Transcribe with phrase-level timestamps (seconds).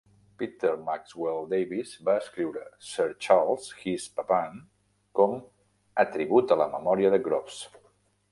[0.41, 2.63] Peter Maxwell Davies va escriure
[2.93, 4.61] "Sir Charles: his Pavane"
[5.21, 5.35] com
[6.05, 7.63] a tribut a la memòria de Groves.